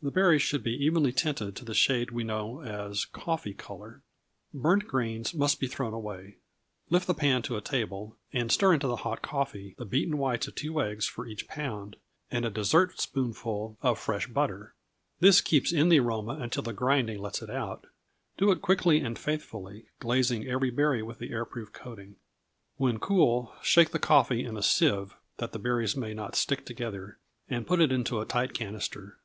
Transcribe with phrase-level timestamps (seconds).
[0.00, 4.00] The berries should be evenly tinted to the shade we know as "coffee color."
[4.54, 6.36] Burnt grains must be thrown away.
[6.88, 10.46] Lift the pan to a table, and stir into the hot coffee the beaten whites
[10.46, 11.96] of two eggs for each pound,
[12.30, 14.72] and a dessertspoonful of fresh butter.
[15.18, 17.84] This keeps in the aroma until the grinding lets it out.
[18.36, 22.14] Do it quickly and faithfully, glazing every berry with the air proof coating.
[22.76, 27.18] When cool, shake the coffee in a sieve, that the berries may not stick together,
[27.48, 29.18] and put it into a tight canister.